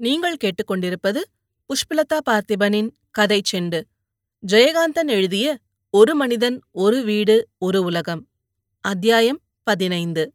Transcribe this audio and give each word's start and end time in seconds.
நீங்கள் 0.00 0.36
கேட்டுக்கொண்டிருப்பது 0.44 1.20
புஷ்பலதா 1.70 2.18
பார்த்திபனின் 2.28 2.88
கதை 3.10 3.40
செண்டு. 3.52 3.80
ஜெயகாந்தன் 4.52 5.06
எழுதிய 5.06 5.58
ஒரு 5.90 6.14
மனிதன் 6.14 6.56
ஒரு 6.70 7.02
வீடு 7.02 7.48
ஒரு 7.58 7.82
உலகம் 7.82 8.22
அத்தியாயம் 8.84 9.40
பதினைந்து. 9.62 10.32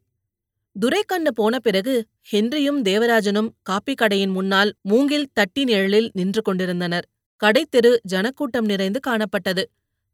துரைக்கண்ணு 0.75 1.33
போன 1.33 1.59
பிறகு 1.59 2.05
ஹென்ரியும் 2.31 2.79
தேவராஜனும் 2.81 3.49
காப்பி 3.61 3.93
கடையின் 3.93 4.29
முன்னால் 4.29 4.73
மூங்கில் 4.81 5.27
தட்டி 5.33 5.63
நிழலில் 5.63 6.11
நின்று 6.13 6.41
கொண்டிருந்தனர். 6.41 7.07
கடைத்தெரு 7.41 7.97
ஜனக்கூட்டம் 8.03 8.65
நிறைந்து 8.65 8.99
காணப்பட்டது. 9.07 9.63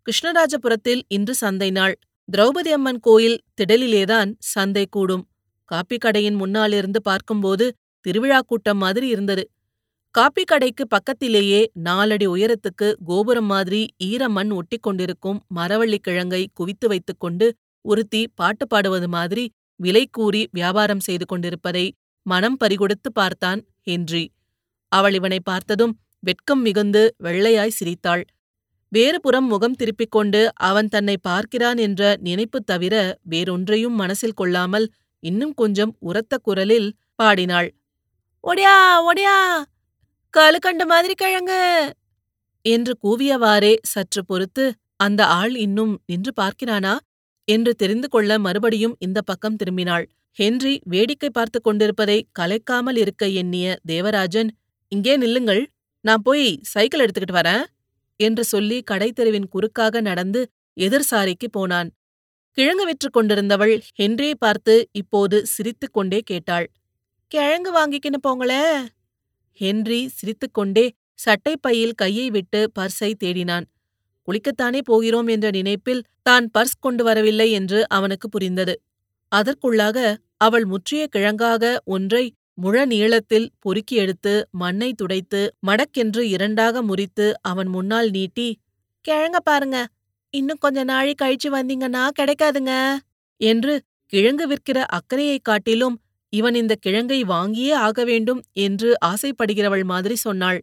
கிருஷ்ணராஜபுரத்தில் 0.07 1.01
இன்று 1.07 1.35
சந்தை 1.35 1.71
நாள். 1.71 1.99
திரௌபதி 2.31 2.71
அம்மன் 2.71 2.99
கோயில் 2.99 3.41
திடலிலேதான் 3.61 4.31
சந்தை 4.39 4.85
கூடும். 4.85 5.27
காப்பி 5.65 5.97
கடையின் 5.97 6.35
முன்னாலிருந்து 6.35 7.01
பார்க்கும்போது 7.01 7.65
திருவிழா 8.01 8.39
கூட்டம் 8.41 8.77
மாதிரி 8.77 9.07
இருந்தது. 9.07 9.43
காப்பி 10.15 10.43
கடைக்கு 10.43 10.87
பக்கத்திலேயே 10.87 11.59
நாலடி 11.83 12.27
உயரத்துக்கு 12.27 12.87
கோபுரம் 13.05 13.45
மாதிரி 13.45 13.81
ஈர 14.03 14.29
மண் 14.29 14.51
ஒட்டிக் 14.51 14.81
கொண்டிருக்கும் 14.81 15.39
மரவள்ளிக் 15.55 16.05
கிழங்கை 16.07 16.41
குவித்து 16.53 16.87
வைத்துக்கொண்டு 16.87 17.47
ஒருத்தி 17.85 18.21
பாட்டு 18.35 18.65
பாடுவது 18.67 19.07
மாதிரி 19.07 19.45
விலை 19.79 20.03
கூறி 20.11 20.41
வியாபாரம் 20.51 20.99
செய்து 20.99 21.25
கொண்டிருப்பதை 21.25 21.85
மனம் 22.25 22.57
பறிகொடுத்து 22.63 23.09
பார்த்தான் 23.13 23.61
ஹென்றி. 23.81 24.23
அவள் 24.91 25.13
இவனை 25.13 25.39
பார்த்ததும் 25.43 25.93
வெட்கம் 26.19 26.61
மிகுந்து 26.61 27.01
வெள்ளையாய் 27.23 27.77
சிரித்தாள். 27.77 28.23
வேறுபுறம் 28.91 29.47
முகம் 29.47 29.73
திருப்பிக் 29.73 30.11
கொண்டு 30.11 30.41
அவன் 30.53 30.87
தன்னை 30.87 31.15
பார்க்கிறான் 31.21 31.77
என்ற 31.77 32.01
நினைப்பு 32.19 32.59
தவிர 32.63 32.95
வேறொன்றையும் 33.29 33.95
மனசில் 33.95 34.37
கொள்ளாமல் 34.41 34.87
இன்னும் 35.23 35.53
கொஞ்சம் 35.53 35.93
உரத்த 35.99 36.37
குரலில் 36.37 36.89
பாடினாள். 37.15 37.69
ஒடியா 38.43 38.75
ஒடியா 39.09 39.33
கழுக்கண்டு 40.33 40.85
மாதிரி 40.85 41.13
கிழங்கு. 41.13 41.59
என்று 42.65 42.93
கூவியவாறே 43.03 43.73
சற்று 43.83 44.21
பொறுத்து 44.25 44.63
அந்த 44.95 45.21
ஆள் 45.25 45.53
இன்னும் 45.55 45.93
நின்று 46.05 46.31
பார்க்கிறானா? 46.41 46.93
என்று 47.47 47.71
தெரிந்து 47.75 48.07
கொள்ள 48.07 48.39
மறுபடியும் 48.39 48.95
இந்த 48.99 49.19
பக்கம் 49.21 49.55
திரும்பினாள். 49.55 50.05
ஹென்றி 50.37 50.73
வேடிக்கை 50.85 51.29
பார்த்து 51.29 51.61
கொண்டிருப்பதை 51.61 52.17
கலைக்காமல் 52.39 52.97
இருக்க 52.97 53.23
எண்ணிய 53.41 53.77
தேவராஜன் 53.85 54.51
இங்கே 54.91 55.15
நில்லுங்கள் 55.17 55.63
நான் 56.05 56.23
போய் 56.23 56.45
சைக்கிள் 56.73 57.03
எடுத்துக்கிட்டு 57.05 57.39
வரேன் 57.41 57.63
என்று 58.19 58.43
சொல்லி 58.43 58.77
கடைத்தெருவின் 58.91 59.49
குறுக்காக 59.49 60.01
நடந்து 60.01 60.41
எதிர் 60.77 61.09
சாரிக்கு 61.11 61.47
போனான். 61.51 61.89
கிழங்கு 62.57 62.85
விற்று 62.85 63.09
கொண்டிருந்தவள் 63.09 63.75
ஹென்றியை 63.99 64.35
பார்த்து 64.39 64.75
இப்போது 64.91 65.37
சிரித்துக் 65.45 65.93
கொண்டே 65.93 66.19
கேட்டாள். 66.25 66.67
கிழங்கு 67.31 67.71
வாங்கிக்கின்னு 67.73 68.19
போங்களே 68.27 68.63
ஹென்றி 69.59 70.07
சிரித்துக்கொண்டே 70.07 70.83
சட்டைப்பையில் 71.19 71.93
கையை 71.95 72.29
விட்டு 72.29 72.71
பர்ஸை 72.79 73.09
தேடினான். 73.23 73.65
குளிக்கத்தானே 74.27 74.79
போகிறோம் 74.83 75.27
என்ற 75.27 75.49
நினைப்பில் 75.49 76.01
தான் 76.21 76.45
பர்ஸ் 76.57 76.77
கொண்டு 76.79 77.03
வரவில்லை 77.03 77.51
என்று 77.51 77.79
அவனுக்கு 77.89 78.29
புரிந்தது. 78.29 78.75
அதற்குள்ளாக 79.31 79.97
அவள் 80.37 80.65
முற்றிய 80.65 81.07
கிழங்காக 81.07 81.81
ஒன்றை 81.85 82.23
முழ 82.53 82.85
நீளத்தில் 82.85 83.47
பொறுக்கி 83.59 83.95
எடுத்து 83.95 84.33
மண்ணை 84.51 84.93
துடைத்து 84.93 85.41
மடக்கென்று 85.67 86.19
இரண்டாக 86.19 86.81
முறித்து 86.81 87.27
அவன் 87.41 87.67
முன்னால் 87.67 88.09
நீட்டி 88.09 88.47
கிழங்க 89.05 89.37
பாருங்க 89.43 89.77
இன்னும் 90.33 90.57
கொஞ்ச 90.57 90.83
நாழி 90.83 91.13
கழிச்சு 91.21 91.49
வந்தீங்கன்னா 91.51 92.03
கிடைக்காதுங்க 92.19 92.73
என்று 93.41 93.73
கிழங்கு 94.13 94.47
விற்கிற 94.47 94.79
அக்கறையைக் 94.89 95.41
காட்டிலும் 95.41 95.95
இவன் 96.31 96.55
இந்த 96.55 96.75
கிழங்கை 96.85 97.23
வாங்கியே 97.23 97.73
ஆக 97.73 98.03
வேண்டும் 98.03 98.41
என்று 98.53 98.95
ஆசைப்படுகிறவள் 99.05 99.83
மாதிரி 99.83 100.15
சொன்னாள். 100.15 100.61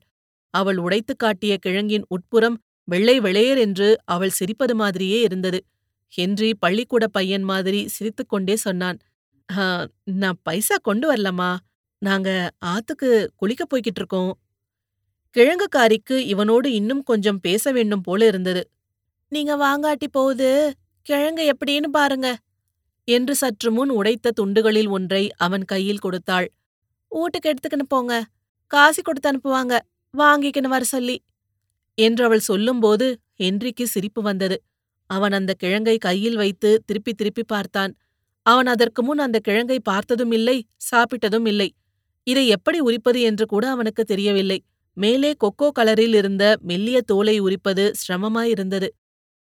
அவள் 0.51 0.77
உடைத்துக் 0.77 1.19
காட்டிய 1.19 1.57
கிழங்கின் 1.67 2.03
உட்புறம் 2.09 2.63
வெள்ளை 2.85 3.21
வெளையர் 3.21 3.59
என்று 3.59 3.97
அவள் 4.05 4.31
சிரிப்பது 4.31 4.75
மாதிரியே 4.75 5.21
இருந்தது. 5.21 5.65
ஹென்றி 6.09 6.55
பள்ளிக்கூட 6.55 7.07
பையன் 7.07 7.43
மாதிரி 7.43 7.89
சிரித்துக்கொண்டே 7.89 8.57
சொன்னான். 8.57 8.99
நான் 10.05 10.39
பைசா 10.43 10.77
கொண்டு 10.83 11.15
வரலம்மா. 11.15 11.57
நாங்க 11.99 12.51
ஆத்துக்கு 12.65 13.27
குளிக்கப் 13.43 13.71
போய்கிட்டு 13.75 13.97
இருக்கோம். 13.97 14.39
கிழங்குக்காரிக்கு 15.37 16.11
இவனோடு 16.11 16.67
இன்னும் 16.67 17.03
கொஞ்சம் 17.03 17.41
பேச 17.41 17.73
வேண்டும் 17.73 18.01
போல 18.01 18.27
இருந்தது. 18.27 18.71
நீங்க 19.29 19.57
வாங்காட்டி 19.57 20.09
போகுது. 20.11 20.73
கிழங்கு 21.03 21.53
எப்படின்னு 21.53 21.87
பாருங்க. 21.87 22.37
என்று 23.09 23.35
சற்று 23.35 23.71
முன் 23.73 23.91
உடைத்த 23.91 24.31
துண்டுகளில் 24.31 24.89
ஒன்றை 24.89 25.23
அவன் 25.37 25.65
கையில் 25.65 25.99
கொடுத்தாள். 25.99 26.49
வீட்டுக்கு 27.13 27.49
எடுத்துக்கின்னு 27.49 27.87
போங்க. 27.89 28.15
காசி 28.71 29.03
கொடுத்து 29.03 29.29
அனுப்புவாங்க. 29.33 29.75
வாங்கிக்கின்னு 30.15 30.69
வர 30.69 30.85
சொல்லி. 30.85 31.17
என்று 31.99 32.25
அவள் 32.25 32.39
சொல்லும்போது 32.41 33.07
ஹென்றிக்கு 33.35 33.85
சிரிப்பு 33.85 34.23
வந்தது. 34.23 34.57
அவன் 35.11 35.33
அந்த 35.33 35.55
கிழங்கை 35.63 35.97
கையில் 35.99 36.37
வைத்து 36.37 36.71
திருப்பி 36.87 37.13
திருப்பி 37.13 37.43
பார்த்தான். 37.43 37.93
அவன் 38.47 38.67
அதற்கு 38.67 39.03
முன் 39.03 39.19
அந்த 39.19 39.39
கிழங்கை 39.49 39.79
பார்த்ததும் 39.83 40.31
இல்லை 40.31 40.57
சாப்பிட்டதும் 40.91 41.47
இல்லை. 41.47 41.69
இதை 42.27 42.45
எப்படி 42.49 42.79
உரிப்பது 42.81 43.21
என்று 43.21 43.45
கூட 43.47 43.65
அவனுக்கு 43.71 44.05
தெரியவில்லை. 44.05 44.59
மேலே 44.97 45.31
கொக்கோ 45.45 45.69
கலரில் 45.79 46.15
இருந்த 46.15 46.45
மெல்லிய 46.63 46.99
தோலை 47.01 47.37
உரிப்பது 47.39 47.85
சிரமமாயிருந்தது. 48.01 48.89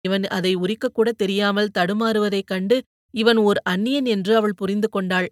இவன் 0.05 0.25
அதை 0.29 0.53
உரிக்கக்கூட 0.57 1.09
தெரியாமல் 1.17 1.71
தடுமாறுவதைக் 1.79 2.45
கண்டு 2.45 2.77
இவன் 3.15 3.37
ஓர் 3.39 3.59
அந்நியன் 3.71 4.05
என்று 4.05 4.33
அவள் 4.37 4.55
புரிந்து 4.55 4.89
கொண்டாள். 4.89 5.29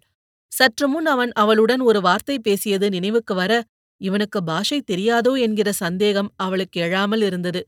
சற்று 0.51 0.87
முன் 0.87 1.05
அவன் 1.05 1.31
அவளுடன் 1.33 1.79
ஒரு 1.79 2.01
வார்த்தை 2.01 2.39
பேசியது 2.39 2.89
நினைவுக்கு 2.89 3.33
வர 3.35 3.53
இவனுக்கு 4.01 4.39
பாஷை 4.43 4.83
தெரியாதோ 4.91 5.33
என்கிற 5.39 5.71
சந்தேகம் 5.71 6.29
அவளுக்கு 6.35 6.81
எழாமல் 6.81 7.23
இருந்தது. 7.23 7.61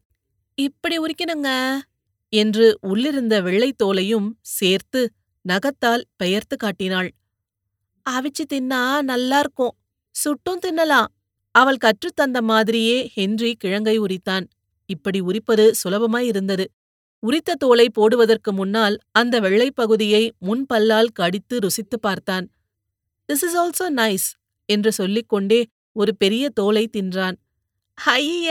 இப்படி 0.57 0.95
உரிக்கணுங்க 0.99 1.49
என்று 2.33 2.77
உள்ளிருந்த 2.81 3.35
வெள்ளைத் 3.41 3.81
தோலையும் 3.83 4.29
சேர்த்து 4.51 5.01
நகத்தால் 5.45 6.03
பெயர்த்து 6.15 6.55
காட்டினாள். 6.57 7.09
அவிச்சு 8.05 8.43
தின்னா 8.53 8.81
நல்லா 9.01 9.39
இருக்கும் 9.39 9.75
சுட்டும் 10.15 10.61
தின்னலாம் 10.65 11.11
அவள் 11.55 11.83
கற்றுத்தந்த 11.85 12.39
மாதிரியே 12.41 12.97
ஹென்றி 13.13 13.51
கிழங்கை 13.63 13.95
உரித்தான். 13.97 14.45
இப்படி 14.89 15.19
உரிப்பது 15.21 15.65
சுலபமாயிருந்தது 15.83 16.65
உரித்த 17.25 17.55
தோலை 17.55 17.89
போடுவதற்கு 17.89 18.53
முன்னால் 18.53 18.95
அந்த 19.11 19.39
வெள்ளைப் 19.39 19.75
பகுதியை 19.75 20.23
முன்பல்லால் 20.41 21.11
கடித்து 21.13 21.55
ருசித்துப் 21.59 22.01
பார்த்தான். 22.01 22.45
திஸ் 23.29 23.43
இஸ் 23.47 23.57
ஆல்சோ 23.57 23.87
நைஸ் 23.93 24.27
என்று 24.69 24.91
சொல்லிக்கொண்டே 24.91 25.59
ஒரு 25.95 26.15
பெரிய 26.15 26.49
தோலை 26.49 26.89
தின்றான். 26.97 27.37
ஐய 27.97 28.47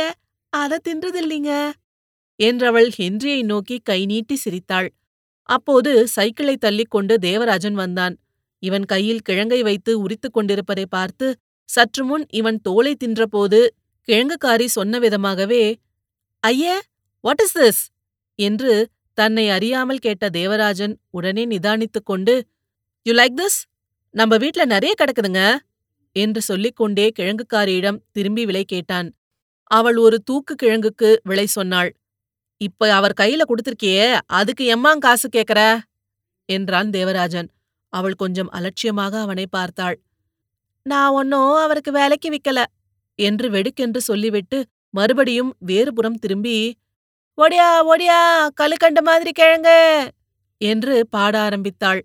அதை 0.52 0.78
தின்றதில்லைங்க 0.88 1.52
என்றவள் 2.40 2.88
ஹென்ரியை 2.98 3.40
நோக்கி 3.42 3.76
கை 3.82 4.06
நீட்டி 4.06 4.36
சிரித்தாள். 4.36 4.88
அப்போது 5.48 6.08
சைக்கிளை 6.08 6.54
தள்ளிக்கொண்டு 6.56 7.14
தேவராஜன் 7.18 7.74
வந்தான். 7.74 8.14
இவன் 8.62 8.84
கையில் 8.84 9.24
கிழங்கை 9.28 9.60
வைத்து 9.62 9.92
உரித்துக் 10.00 10.32
கொண்டிருப்பதை 10.32 10.86
பார்த்து 10.86 11.26
சற்று 11.68 12.02
முன் 12.04 12.24
இவன் 12.30 12.58
தோலை 12.60 12.92
தின்றபோது 13.04 13.60
கிழங்குக்காரி 14.08 14.66
சொன்ன 14.66 14.98
விதமாகவே 14.98 15.64
ஐய 16.44 16.64
வாட் 17.24 17.42
இஸ் 17.42 17.56
திஸ் 17.58 17.82
என்று 18.38 18.72
தன்னை 19.18 19.44
அறியாமல் 19.50 19.98
கேட்ட 19.98 20.24
தேவராஜன் 20.30 20.94
உடனே 21.10 21.44
நிதானித்துக் 21.46 22.04
கொண்டு 22.04 22.34
யூ 23.06 23.12
லைக் 23.14 23.38
திஸ் 23.40 23.58
நம்ம 24.14 24.36
வீட்ல 24.36 24.64
நிறைய 24.64 24.92
கிடக்குதுங்க 24.98 25.42
என்று 26.16 26.40
சொல்லிக்கொண்டே 26.40 27.06
கிழங்குக்காரியிடம் 27.18 27.98
திரும்பி 28.12 28.42
விலை 28.44 28.64
கேட்டான். 28.64 29.08
அவள் 29.70 29.96
ஒரு 29.96 30.16
தூக்கு 30.22 30.54
கிழங்குக்கு 30.54 31.08
விலை 31.24 31.46
சொன்னாள். 31.46 31.90
இப்ப 32.60 32.90
அவர் 32.92 33.18
கையில 33.20 33.42
கொடுத்திருக்கியே 33.48 34.06
அதுக்கு 34.30 34.64
எம்மாங் 34.76 34.98
காசு 34.98 35.28
கேக்கற? 35.28 35.60
என்றான் 36.48 36.90
தேவராஜன். 36.90 37.48
அவள் 37.92 38.14
கொஞ்சம் 38.14 38.50
அலட்சியமாக 38.50 39.14
அவனை 39.20 39.46
பார்த்தாள். 39.50 39.96
நான் 40.86 41.12
ஒன்னும் 41.12 41.54
அவருக்கு 41.56 41.92
வேலைக்கு 41.92 42.28
விக்கல 42.30 42.60
என்று 43.18 43.46
வெடுக்கென்று 43.50 44.00
சொல்லிவிட்டு 44.00 44.58
மறுபடியும் 44.94 45.52
வேறுபுறம் 45.66 46.18
திரும்பி 46.18 46.56
ஒடியா 47.38 47.68
ஒடியா 47.92 48.18
கழுக்கண்ட 48.60 49.00
மாதிரி 49.02 49.30
கிழங்கு 49.32 49.78
என்று 50.60 50.94
பாட 51.10 51.34
ஆரம்பித்தாள். 51.38 52.00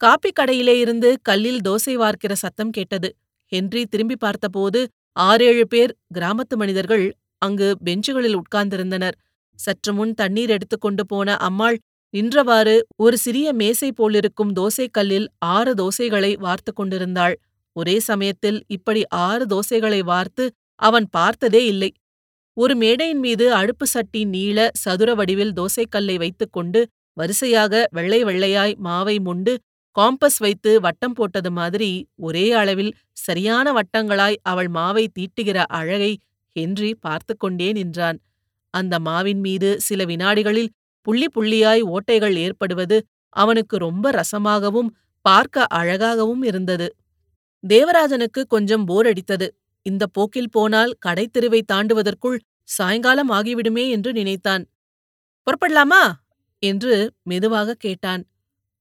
காப்பி 0.00 0.30
கடையிலே 0.40 0.74
இருந்து 0.78 1.08
கல்லில் 1.22 1.60
தோசை 1.68 1.94
வார்க்கிற 1.96 2.32
சத்தம் 2.32 2.70
கேட்டது. 2.70 3.08
ஹென்றி 3.52 3.82
திரும்பி 3.86 4.16
பார்த்தபோது 4.16 4.80
ஆறேழு 5.16 5.64
பேர் 5.68 5.92
கிராமத்து 6.14 6.56
மனிதர்கள் 6.56 7.04
அங்கு 7.38 7.68
பெஞ்சுகளில் 7.84 8.38
உட்கார்ந்திருந்தனர். 8.40 9.16
சற்று 9.58 9.92
முன் 9.94 10.14
தண்ணீர் 10.14 10.50
எடுத்துக்கொண்டு 10.50 11.04
போன 11.06 11.36
அம்மாள் 11.36 11.78
நின்றவாறு 12.14 12.76
ஒரு 12.96 13.16
சிறிய 13.18 13.48
மேசை 13.52 13.90
போலிருக்கும் 13.92 14.54
தோசைக்கல்லில் 14.54 15.26
ஆறு 15.38 15.74
தோசைகளை 15.74 16.32
வார்த்து 16.38 16.72
கொண்டிருந்தாள். 16.72 17.34
ஒரே 17.76 17.96
சமயத்தில் 18.00 18.60
இப்படி 18.66 19.02
ஆறு 19.26 19.44
தோசைகளை 19.46 20.00
வார்த்து 20.04 20.44
அவன் 20.80 21.06
பார்த்ததே 21.10 21.62
இல்லை. 21.66 21.90
ஒரு 22.56 22.74
மேடையின் 22.76 23.20
மீது 23.20 23.44
அடுப்பு 23.54 23.86
சட்டி 23.86 24.20
நீள 24.24 24.58
சதுர 24.74 25.10
வடிவில் 25.14 25.52
தோசைக்கல்லை 25.52 26.16
வைத்துக்கொண்டு 26.18 26.80
வரிசையாக 27.16 27.82
வெள்ளை 27.90 28.20
வெள்ளையாய் 28.24 28.74
மாவை 28.86 29.16
முண்டு 29.18 29.52
காம்பஸ் 29.96 30.38
வைத்து 30.38 30.70
வட்டம் 30.80 31.14
போட்டது 31.14 31.50
மாதிரி 31.50 31.90
ஒரே 32.18 32.46
அளவில் 32.52 32.92
சரியான 33.26 33.72
வட்டங்களாய் 33.72 34.36
அவள் 34.42 34.68
மாவை 34.68 35.04
தீட்டுகிற 35.18 35.58
அழகை 35.70 36.12
ஹென்றி 36.56 36.90
பார்த்து 37.00 37.32
கொண்டே 37.36 37.68
நின்றான். 37.72 38.18
அந்த 38.74 38.94
மாவின் 38.98 39.40
மீது 39.40 39.70
சில 39.80 40.04
வினாடிகளில் 40.04 40.70
புள்ளி 41.06 41.28
புள்ளியாய் 41.34 41.82
ஓட்டைகள் 41.94 42.36
ஏற்படுவது 42.36 42.96
அவனுக்கு 43.36 43.76
ரொம்ப 43.78 44.06
ரசமாகவும் 44.10 44.90
பார்க்க 45.24 45.66
அழகாகவும் 45.70 46.42
இருந்தது. 46.42 46.88
தேவராஜனுக்கு 47.64 48.40
கொஞ்சம் 48.48 48.84
போர் 48.84 49.08
அடித்தது. 49.10 49.46
இந்த 49.86 50.06
போக்கில் 50.06 50.50
போனால் 50.50 50.92
கடைத்தெருவை 51.06 51.60
தாண்டுவதற்குள் 51.72 52.38
சாயங்காலம் 52.68 53.30
ஆகிவிடுமே 53.30 53.84
என்று 53.90 54.12
நினைத்தான். 54.12 54.64
புறப்படலாமா? 55.46 56.02
என்று 56.62 56.94
மெதுவாக 57.22 57.74
கேட்டான். 57.74 58.22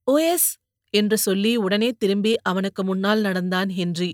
ஓஎஸ் 0.08 0.50
என்று 0.94 1.18
சொல்லி 1.18 1.56
உடனே 1.56 1.90
திரும்பி 1.92 2.34
அவனுக்கு 2.42 2.84
முன்னால் 2.84 3.22
நடந்தான் 3.22 3.70
ஹென்றி. 3.70 4.12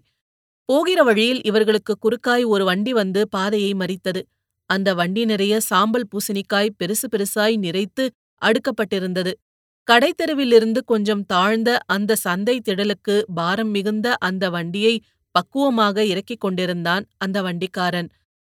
போகிற 0.70 1.04
வழியில் 1.04 1.42
இவர்களுக்கு 1.44 1.94
குறுக்காய் 2.00 2.46
ஒரு 2.46 2.66
வண்டி 2.66 2.94
வந்து 2.94 3.30
பாதையை 3.30 3.74
மறித்தது. 3.74 4.22
அந்த 4.70 4.94
வண்டி 4.94 5.26
நிறைய 5.26 5.60
சாம்பல் 5.60 6.08
பூசணிக்காய் 6.12 6.76
பெருசு 6.80 7.08
பெருசாய் 7.12 7.56
நிறைத்து 7.58 8.06
அடுக்கப்பட்டிருந்தது. 8.42 9.34
கடைத்தெருவிலிருந்து 9.88 10.80
கொஞ்சம் 10.86 11.26
தாழ்ந்த 11.26 11.80
அந்த 11.86 12.16
சந்தை 12.16 12.62
திடலுக்கு 12.70 13.16
பாரம் 13.36 13.70
மிகுந்த 13.70 14.16
அந்த 14.20 14.50
வண்டியை 14.50 14.96
பக்குவமாக 15.36 16.06
இறக்கிக் 16.12 16.44
கொண்டிருந்தான் 16.44 17.06
அந்த 17.18 17.38
வண்டிக்காரன். 17.42 18.10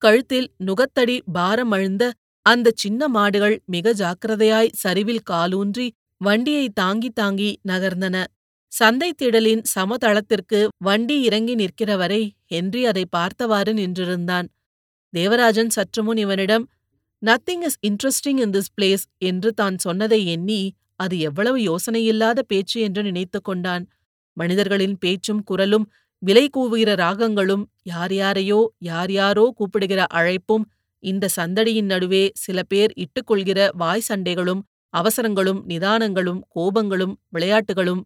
கழுத்தில் 0.02 0.48
நுகத்தடி 0.66 1.16
பாரம் 1.32 1.72
அழுந்த 1.76 2.04
அந்த 2.46 2.72
சின்ன 2.74 3.08
மாடுகள் 3.08 3.56
மிக 3.64 3.92
ஜாக்கிரதையாய் 3.92 4.74
சரிவில் 4.74 5.26
காலூன்றி 5.30 5.86
வண்டியை 6.20 6.66
தாங்கி 6.80 7.10
தாங்கி 7.10 7.50
நகர்ந்தன. 7.68 8.16
சந்தை 8.72 9.10
திடலின் 9.12 9.62
சமதளத்திற்கு 9.74 10.60
வண்டி 10.78 11.16
இறங்கி 11.22 11.54
நிற்கிறவரை 11.54 12.22
ஹென்றி 12.44 12.82
அதை 12.86 13.04
பார்த்தவாறு 13.10 13.72
நின்றிருந்தான். 13.74 14.48
தேவராஜன் 15.14 15.72
சற்றுமுன் 15.76 16.20
இவனிடம் 16.24 16.64
nothing 17.22 17.64
is 17.68 17.78
interesting 17.88 18.40
in 18.44 18.52
this 18.56 18.72
place 18.76 19.04
என்று 19.28 19.50
தான் 19.52 19.76
சொன்னதை 19.76 20.20
எண்ணி 20.26 20.60
அது 20.96 21.14
எவ்வளவு 21.18 21.58
யோசனையில்லாத 21.60 22.38
பேச்சு 22.42 22.78
என்று 22.80 23.02
நினைத்து 23.02 23.38
கொண்டான். 23.40 23.84
மனிதர்களின் 24.36 24.96
பேச்சும் 24.98 25.42
குரலும் 25.42 25.86
விலை 26.22 26.48
கூவுகிற 26.56 26.94
ராகங்களும் 26.94 27.64
யார் 27.82 28.12
யாரையோ 28.12 28.60
யார் 28.78 29.10
யாரோ 29.10 29.52
கூப்பிடுகிற 29.56 30.04
அழைப்பும் 30.14 30.64
இந்த 30.98 31.28
சந்தடியின் 31.36 31.84
நடுவே 31.84 32.30
சில 32.34 32.62
பேர் 32.62 32.92
இட்டுக்கொள்கிற 32.96 33.68
வாய் 33.76 34.06
சண்டைகளும் 34.08 34.62
அவசரங்களும் 34.94 35.60
நிதானங்களும் 35.68 36.40
கோபங்களும் 36.48 37.14
விளையாட்டுகளும். 37.28 38.02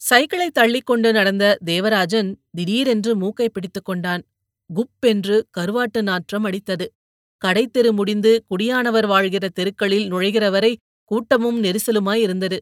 சைக்கிளை 0.00 0.50
தள்ளிக்கொண்டு 0.58 1.12
நடந்த 1.12 1.44
தேவராஜன் 1.64 2.30
திடீரென்று 2.50 3.16
மூக்கை 3.16 3.48
பிடித்துக் 3.48 3.84
கொண்டான். 3.84 4.22
குப்பென்று 4.70 5.36
கருவாட்டு 5.58 6.02
நாற்றம் 6.02 6.44
அடித்தது. 6.44 6.86
கடைத்தெரு 7.42 7.90
முடிந்து 7.92 8.44
குடியானவர் 8.50 9.06
வாழ்கிற 9.06 9.48
தெருக்களில் 9.48 10.06
நுழைகிறவரை 10.12 10.72
கூட்டமும் 11.10 11.58
நெரிசலுமாய் 11.64 12.22
இருந்தது. 12.22 12.58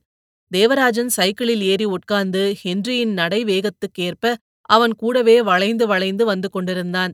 தேவராஜன் 0.52 1.10
சைக்கிளில் 1.10 1.62
ஏறி 1.62 1.86
உட்கார்ந்து 1.96 2.42
ஹென்ரியின் 2.62 3.12
நடை 3.12 3.40
வேகத்துக்கேற்ப 3.44 4.34
அவன் 4.70 4.94
கூடவே 4.96 5.36
வளைந்து 5.42 5.84
வளைந்து 5.86 6.24
வந்து 6.24 6.48
கொண்டிருந்தான். 6.50 7.12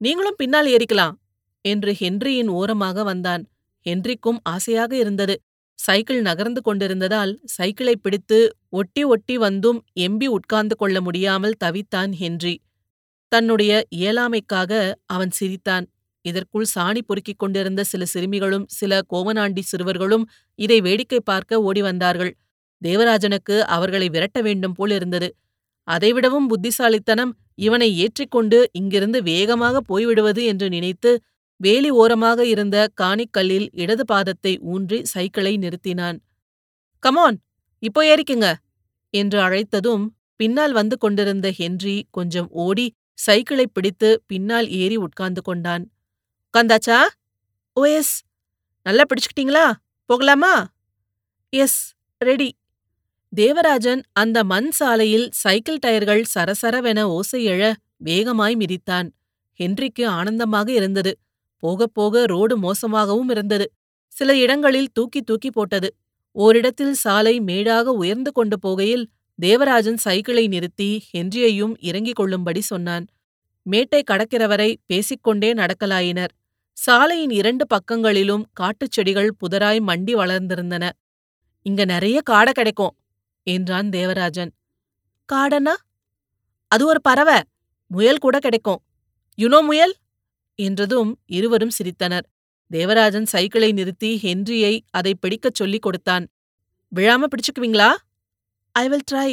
நீங்களும் 0.00 0.38
பின்னால் 0.38 0.68
ஏறிக்கலாம் 0.68 1.16
என்று 1.64 1.92
ஹென்ரியின் 2.00 2.50
ஓரமாக 2.50 3.02
வந்தான். 3.02 3.42
ஹென்ரிக்கும் 3.86 4.40
ஆசையாக 4.46 4.92
இருந்தது. 4.96 5.34
சைக்கிள் 5.78 6.20
நகர்ந்து 6.22 6.60
கொண்டிருந்ததால் 6.60 7.32
சைக்கிளை 7.56 7.94
பிடித்து 7.96 8.38
ஒட்டி 8.70 9.02
ஒட்டி 9.04 9.34
வந்தும் 9.38 9.78
எம்பி 10.00 10.26
உட்கார்ந்து 10.28 10.74
கொள்ள 10.76 10.96
முடியாமல் 11.00 11.58
தவித்தான் 11.64 12.12
ஹென்றி 12.12 12.54
தன்னுடைய 13.32 13.72
இயலாமைக்காக 13.96 14.72
அவன் 15.06 15.30
சிரித்தான். 15.30 15.86
இதற்குள் 16.24 16.66
சாணி 16.74 17.00
பொறுக்கிக் 17.06 17.38
கொண்டிருந்த 17.38 17.80
சில 17.84 18.02
சிறுமிகளும் 18.04 18.66
சில 18.70 19.00
கோவனாண்டி 19.12 19.62
சிறுவர்களும் 19.62 20.24
இதை 20.58 20.78
வேடிக்கை 20.80 21.20
பார்க்க 21.24 21.62
ஓடி 21.62 21.82
வந்தார்கள். 21.82 22.32
தேவராஜனுக்கு 22.82 23.56
அவர்களை 23.58 24.08
விரட்ட 24.08 24.40
வேண்டும் 24.42 24.72
போலிருந்தது 24.72 25.28
அதைவிடவும் 25.88 26.46
புத்திசாலித்தனம் 26.46 27.32
இவனை 27.54 27.88
ஏற்றிக்கொண்டு 27.98 28.58
இங்கிருந்து 28.72 29.22
வேகமாக 29.22 29.80
போய்விடுவது 29.80 30.42
என்று 30.44 30.68
நினைத்து 30.68 31.20
வேலி 31.56 31.90
ஓரமாக 31.90 32.40
இருந்த 32.44 32.76
காணிக்கல்லில் 33.00 33.68
இடது 33.72 34.04
பாதத்தை 34.04 34.52
ஊன்றி 34.62 34.98
சைக்கிளை 35.04 35.54
நிறுத்தினான். 35.58 36.18
கமான் 36.98 37.38
இப்போ 37.78 38.00
ஏறிக்குங்க 38.04 38.48
என்று 39.14 39.38
அழைத்ததும் 39.38 40.04
பின்னால் 40.36 40.72
வந்து 40.72 40.96
கொண்டிருந்த 40.98 41.50
ஹென்றி 41.50 41.96
கொஞ்சம் 42.10 42.48
ஓடி 42.64 42.86
சைக்கிளை 43.18 43.66
பிடித்து 43.72 44.22
பின்னால் 44.26 44.68
ஏறி 44.68 44.96
உட்கார்ந்து 44.96 45.42
கொண்டான். 45.42 45.84
உட்காந்தாச்சா 46.48 46.98
ஓ 47.76 47.84
எஸ். 47.84 48.14
நல்லா 48.86 49.04
பிடிச்சுக்கிட்டீங்களா? 49.08 49.66
போகலாமா? 50.10 50.54
S 51.52 51.80
ready. 52.20 52.57
தேவராஜன் 53.32 54.02
அந்த 54.12 54.44
மண் 54.44 54.70
சாலையில் 54.70 55.28
சைக்கிள் 55.32 55.78
டயர்கள் 55.86 56.24
சரசரவென 56.34 57.00
ஓசை 57.00 57.46
எழ 57.46 57.74
வேகமாய் 57.96 58.56
மிதித்தான். 58.56 59.08
ஹென்றிக்கு 59.60 60.06
ஆனந்தமாக 60.06 60.72
இருந்தது. 60.72 61.18
போகப் 61.56 61.94
போக 61.94 62.24
ரோடு 62.26 62.58
மோசமாகவும் 62.58 63.30
இருந்தது. 63.30 63.72
சில 64.06 64.36
இடங்களில் 64.36 64.92
தூக்கி 64.92 65.20
தூக்கி 65.22 65.50
போட்டது. 65.50 65.94
ஓரிடத்தில் 66.32 66.94
சாலை 66.94 67.40
மேடாக 67.40 67.92
உயர்ந்து 67.92 68.32
கொண்டு 68.32 68.56
போகையில் 68.66 69.04
தேவராஜன் 69.38 69.96
சைக்கிளை 69.96 70.46
நிறுத்தி 70.46 71.04
ஹென்றியையும் 71.12 71.74
இறங்கிக் 71.80 72.14
கொள்ளும்படி 72.14 72.60
சொன்னான். 72.60 73.06
மேட்டை 73.62 74.02
கடக்கிறவரை 74.10 74.76
பேசிக்கொண்டே 74.86 75.52
நடக்கலாயினர். 75.52 76.32
சாலையின் 76.72 77.30
இரண்டு 77.30 77.66
பக்கங்களிலும் 77.66 78.44
காட்டுச் 78.52 78.90
செடிகள் 78.90 79.34
புதராய் 79.40 79.82
மண்டி 79.86 80.14
வளர்ந்திருந்தன. 80.14 80.90
இங்க 81.62 81.84
நிறைய 81.84 82.20
காடை 82.30 82.50
கிடைக்கும். 82.50 82.94
என்றான் 83.48 83.88
தேவராஜன். 83.88 84.50
காடனா 85.28 85.74
அது 86.72 86.82
ஒரு 86.86 87.00
பறவை. 87.00 87.38
முயல் 87.90 88.22
கூட 88.24 88.36
கிடைக்கும். 88.38 88.80
யுனோ 89.38 89.60
முயல்? 89.62 89.94
என்றதும் 90.58 91.10
இருவரும் 91.28 91.76
சிரித்தனர். 91.78 92.26
தேவராஜன் 92.70 93.28
சைக்கிளை 93.32 93.70
நிறுத்தி 93.72 94.10
ஹென்ரியை 94.22 94.74
அதை 94.90 95.12
பிடிக்கச் 95.14 95.54
சொல்லிக் 95.54 95.82
கொடுத்தான். 95.82 96.24
விழாம 96.92 97.28
பிடிச்சுக்குவீங்களா? 97.32 97.90
ஐ 98.74 98.84
வில் 98.88 99.08
ட்ரை 99.10 99.30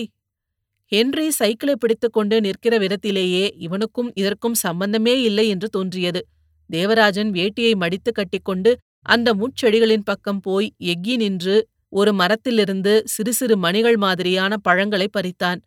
ஹென்றி 0.92 1.28
சைக்கிளை 1.32 1.76
பிடித்துக்கொண்டு 1.76 2.36
நிற்கிற 2.42 2.74
விதத்திலேயே 2.78 3.46
இவனுக்கும் 3.58 4.10
இதற்கும் 4.16 4.58
சம்பந்தமே 4.66 5.14
இல்லை 5.22 5.46
என்று 5.48 5.68
தோன்றியது. 5.70 6.22
தேவராஜன் 6.70 7.32
வேட்டியை 7.32 7.74
மடித்து 7.76 8.12
கட்டிக்கொண்டு 8.12 8.72
அந்த 9.06 9.30
முட்செடிகளின் 9.34 10.06
பக்கம் 10.06 10.40
போய் 10.40 10.68
எக்கி 10.84 11.16
நின்று 11.16 11.56
ஒரு 11.94 12.14
மரத்திலிருந்து 12.14 13.04
சிறு 13.06 13.34
சிறு 13.34 13.58
மணிகள் 13.58 13.98
மாதிரியான 13.98 14.58
பழங்களை 14.58 15.08
பறித்தான். 15.10 15.60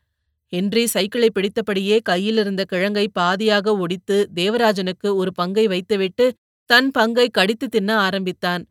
ஹென்றி 0.53 0.87
சைக்கிளை 0.87 1.29
பிடித்தபடியே 1.31 2.01
கையிலிருந்த 2.03 2.65
கிழங்கை 2.73 3.07
பாதியாக 3.19 3.79
ஒடித்து 3.79 4.29
தேவராஜனுக்கு 4.35 5.15
ஒரு 5.15 5.33
பங்கை 5.33 5.67
வைத்துவிட்டு 5.67 6.27
தன் 6.71 6.91
பங்கை 6.91 7.29
கடித்து 7.29 7.69
தின்ன 7.69 7.97
ஆரம்பித்தான். 7.97 8.63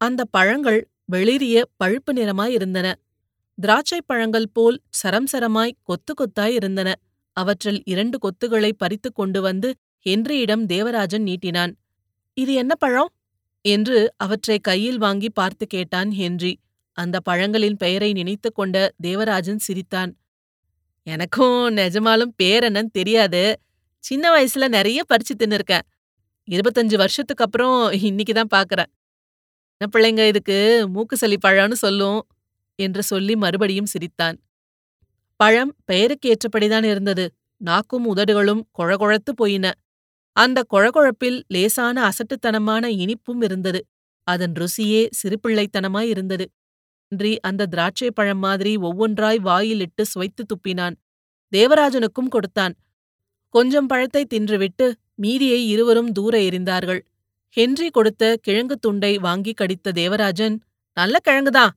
அந்த 0.00 0.24
பழங்கள் 0.30 0.80
வெளிரிய 1.12 1.62
பழுப்பு 1.76 2.12
நிறமாயிருந்தன 2.12 2.86
திராட்சை 3.58 3.98
பழங்கள் 4.06 4.48
போல் 4.52 4.78
சரம் 4.90 5.26
சரமாய் 5.32 5.78
கொத்து 5.82 6.14
கொத்தாய் 6.14 6.54
இருந்தன. 6.54 6.88
அவற்றில் 7.36 7.82
இரண்டு 7.84 8.18
கொத்துகளை 8.18 8.72
பறித்து 8.76 9.12
கொண்டு 9.12 9.40
வந்து 9.40 9.68
ஹென்ரியிடம் 10.06 10.64
தேவராஜன் 10.66 11.22
நீட்டினான். 11.22 11.72
இது 12.36 12.54
என்ன 12.54 12.74
பழம்? 12.74 13.10
என்று 13.64 13.98
அவற்றை 14.16 14.58
கையில் 14.58 14.98
வாங்கி 14.98 15.30
பார்த்து 15.30 15.66
கேட்டான் 15.66 16.10
ஹென்றி. 16.10 16.52
அந்த 16.96 17.20
பழங்களின் 17.30 17.76
பெயரை 17.76 18.12
நினைத்து 18.12 18.52
கொண்ட 18.52 18.76
தேவராஜன் 18.96 19.58
சிரித்தான். 19.58 20.12
எனக்கும் 21.06 21.76
நிஜமாலும் 21.76 22.32
பேரனன் 22.42 22.90
தெரியாது. 22.92 23.60
சின்ன 23.98 24.30
வயசுல 24.30 24.68
நிறைய 24.68 25.02
பறிச்சு 25.08 25.34
தின்னுருக்கேன். 25.38 25.86
இருபத்தஞ்சு 26.50 26.96
வருஷத்துக்கு 26.96 27.44
அப்புறம் 27.44 27.92
இன்னைக்கு 27.92 28.34
தான் 28.34 28.52
பாக்குறேன். 28.54 28.90
என்ன 29.78 29.86
பிள்ளைங்க 29.92 30.28
இதுக்கு 30.28 30.86
மூக்கு 30.88 31.16
சளி 31.16 31.36
பழம்னு 31.46 31.72
சொல்லும் 31.72 32.26
என்று 32.78 33.02
சொல்லி 33.02 33.36
மறுபடியும் 33.36 33.86
சிரித்தான். 33.86 34.36
பழம் 35.40 35.74
பெயருக்கு 35.84 36.26
ஏற்றபடிதான் 36.28 36.84
இருந்தது. 36.84 37.24
நாக்கும் 37.60 38.06
உதடுகளும் 38.06 38.62
கொழகொழத்து 38.78 39.32
போயின. 39.34 39.74
அந்த 40.36 40.64
கொழகொழப்பில் 40.70 41.42
லேசான 41.48 41.96
அசட்டுத்தனமான 42.08 42.86
இனிப்பும் 42.86 43.42
இருந்தது. 43.42 43.86
அதன் 44.26 44.52
ருசியே 44.52 45.02
சிறுபிள்ளைத்தனமாய் 45.22 46.08
இருந்தது. 46.08 46.46
அன்றி 47.08 47.40
அந்த 47.40 47.66
திராட்சை 47.66 48.10
பழம் 48.10 48.38
மாதிரி 48.38 48.76
ஒவ்வொன்றாய் 48.76 49.40
வாயிலிட்டு 49.40 50.04
சுவைத்து 50.04 50.44
துப்பினான். 50.44 50.94
தேவராஜனுக்கும் 51.52 52.28
கொடுத்தான். 52.28 52.74
கொஞ்சம் 53.48 53.86
பழத்தை 53.86 54.26
தின்றுவிட்டு 54.34 54.86
மீதியை 55.14 55.68
இருவரும் 55.68 56.12
தூர 56.12 56.38
எறிந்தார்கள். 56.38 57.00
ஹென்றி 57.48 57.90
கொடுத்த 57.90 58.36
கிழங்கு 58.42 58.76
துண்டை 58.78 59.18
வாங்கி 59.18 59.52
கடித்த 59.52 59.92
தேவராஜன் 59.92 60.56
நல்ல 60.96 61.18
கிழங்குதான் 61.18 61.72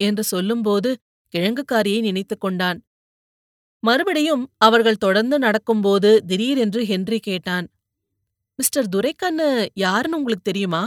என்று 0.00 0.22
சொல்லும்போது 0.24 0.90
கிழங்குக்காரியை 1.32 2.00
நினைத்துக் 2.00 2.40
கொண்டான். 2.40 2.78
மறுபடியும் 3.82 4.50
அவர்கள் 4.58 5.02
தொடர்ந்து 5.04 5.38
நடக்கும்போது 5.38 6.24
திடீரென்று 6.26 6.86
ஹென்றி 6.86 7.18
கேட்டான் 7.18 7.66
மிஸ்டர் 8.58 8.88
துரைக்கண்ணு 8.88 9.68
யாருன்னு 9.74 10.16
உங்களுக்கு 10.16 10.52
தெரியுமா? 10.52 10.82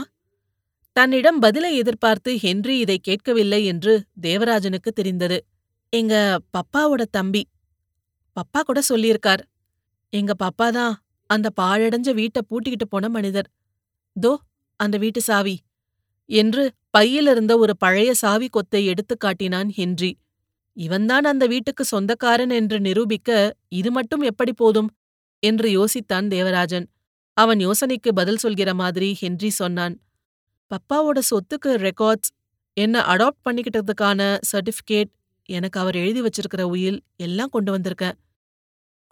தன்னிடம் 0.96 1.38
பதிலை 1.38 1.76
எதிர்பார்த்து 1.76 2.38
ஹென்றி 2.38 2.78
இதை 2.78 2.98
கேட்கவில்லை 2.98 3.64
என்று 3.64 4.04
தேவராஜனுக்கு 4.22 4.88
தெரிந்தது. 4.94 5.46
எங்க 5.90 6.38
பப்பாவோட 6.58 7.02
தம்பி. 7.10 7.48
பப்பா 8.34 8.60
கூட 8.60 8.82
சொல்லியிருக்கார். 8.88 9.38
எங்க 10.10 10.32
பப்பா 10.44 10.70
தான் 10.70 11.04
அந்த 11.26 11.48
பாழடைஞ்ச 11.60 12.14
வீட்டை 12.14 12.42
பூட்டிக்கிட்டு 12.48 12.84
போன 12.88 13.08
மனிதர். 13.08 13.50
தோ 14.26 14.36
அந்த 14.76 14.98
வீட்டு 14.98 15.20
சாவி. 15.20 15.60
என்று 16.24 16.72
பையிலிருந்த 16.90 17.58
ஒரு 17.58 17.76
பழைய 17.76 18.14
சாவி 18.14 18.48
கொத்தை 18.48 18.84
எடுத்துக் 18.84 19.20
காட்டினான் 19.20 19.70
ஹென்றி. 19.70 20.18
இவன்தான் 20.72 21.24
அந்த 21.24 21.46
வீட்டுக்கு 21.46 21.84
சொந்தக்காரன் 21.84 22.50
என்று 22.50 22.80
நிரூபிக்க 22.80 23.54
இது 23.68 23.90
மட்டும் 23.90 24.20
எப்படி 24.20 24.52
போதும்? 24.52 24.90
என்று 25.38 25.84
யோசித்தான் 25.84 26.28
தேவராஜன். 26.28 26.88
அவன் 27.32 27.58
யோசனைக்கு 27.58 28.12
பதில் 28.14 28.36
சொல்கிற 28.36 28.74
மாதிரி 28.74 29.14
ஹென்றி 29.14 29.50
சொன்னான். 29.50 30.00
பப்பாவோட 30.70 31.18
சொத்துக்கு 31.30 31.70
ரெக்கார்ட்ஸ் 31.86 32.30
என்ன 32.72 33.02
அடாப்ட் 33.02 33.44
பண்ணிக்கிட்டதுக்கான 33.46 34.20
சர்டிஃபிகேட் 34.52 35.10
எனக்கு 35.48 35.80
அவர் 35.80 35.94
எழுதி 35.94 36.20
வச்சிருக்கிற 36.22 36.62
உயில் 36.62 37.02
எல்லாம் 37.16 37.48
கொண்டு 37.48 37.70
வந்திருக்கேன். 37.76 38.16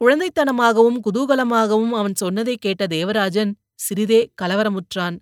குழந்தைத்தனமாகவும் 0.01 0.99
குதூகலமாகவும் 1.07 1.91
அவன் 1.91 2.15
சொன்னதை 2.15 2.57
கேட்ட 2.57 2.87
தேவராஜன் 2.87 3.53
சிறிதே 3.75 4.21
கலவரமுற்றான். 4.43 5.17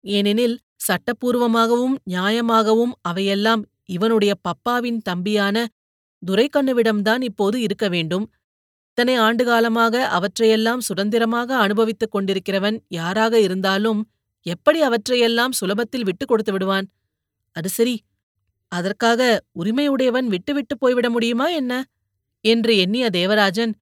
ஏனெனில் 0.00 0.56
சட்டப்பூர்வமாகவும் 0.88 1.96
நியாயமாகவும் 2.10 2.92
அவையெல்லாம் 3.00 3.62
இவனுடைய 3.84 4.32
பப்பாவின் 4.48 4.98
தம்பியான 5.02 5.66
துரைக்கண்ணுவிடம்தான் 6.22 7.22
இப்போது 7.22 7.60
இருக்க 7.60 7.88
வேண்டும். 7.88 8.26
இத்தனை 8.90 9.14
ஆண்டுகாலமாக 9.18 9.94
அவற்றையெல்லாம் 10.16 10.80
சுதந்திரமாக 10.80 11.56
அனுபவித்துக் 11.56 12.14
கொண்டிருக்கிறவன் 12.14 12.76
யாராக 12.88 13.40
இருந்தாலும் 13.40 14.00
எப்படி 14.46 14.80
அவற்றையெல்லாம் 14.82 15.56
சுலபத்தில் 15.60 16.04
விட்டுக் 16.04 16.28
கொடுத்து 16.28 16.52
விடுவான்? 16.52 16.86
அது 17.56 17.68
சரி 17.68 17.96
அதற்காக 18.72 19.20
உரிமையுடையவன் 19.58 20.26
விட்டுவிட்டு 20.26 20.78
போய்விட 20.78 21.10
முடியுமா 21.10 21.46
என்ன? 21.48 21.72
என்று 22.44 22.72
எண்ணிய 22.76 23.10
தேவராஜன் 23.10 23.72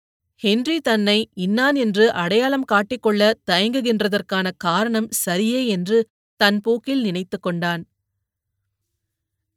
ஹென்றி 0.41 0.77
தன்னை 0.81 1.19
இன்னான் 1.35 1.75
என்று 1.75 2.13
அடையாளம் 2.13 2.69
காட்டிக்கொள்ள 2.73 3.23
தயங்குகின்றதற்கான 3.51 4.51
காரணம் 4.57 5.09
சரியே 5.25 5.67
என்று 5.67 5.99
தன் 6.41 6.61
போக்கில் 6.61 7.01
நினைத்துக் 7.01 7.43
கொண்டான். 7.43 7.83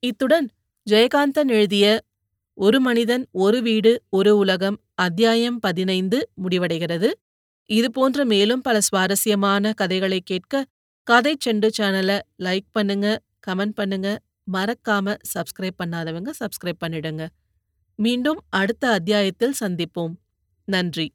இத்துடன் 0.03 0.47
ஜெயகாந்தன் 0.87 1.47
எழுதிய 1.47 1.85
ஒரு 2.57 2.79
மனிதன் 2.79 3.23
ஒரு 3.31 3.61
வீடு 3.61 3.91
ஒரு 4.09 4.37
உலகம் 4.37 4.77
அத்தியாயம் 4.95 5.59
பதினைந்து 5.59 6.19
முடிவடைகிறது. 6.43 7.09
இதுபோன்ற 7.69 8.25
மேலும் 8.25 8.61
பல 8.61 8.81
சுவாரஸ்யமான 8.81 9.73
கதைகளை 9.73 10.19
கேட்க 10.21 10.65
கதை 11.07 11.31
செண்டு 11.45 11.67
சேனலை 11.77 12.15
லைக் 12.43 12.65
பண்ணுங்க 12.71 13.07
கமெண்ட் 13.47 13.75
பண்ணுங்க. 13.75 14.07
மறக்காம 14.53 15.15
சப்ஸ்கிரைப் 15.33 15.77
பண்ணாதவங்க 15.83 16.31
சப்ஸ்கிரைப் 16.39 16.79
பண்ணிடுங்க. 16.85 17.23
மீண்டும் 17.95 18.39
அடுத்த 18.49 18.89
அத்தியாயத்தில் 18.89 19.55
சந்திப்போம். 19.59 20.15
நன்றி. 20.67 21.07